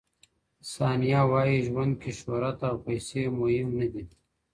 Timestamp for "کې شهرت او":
2.01-2.75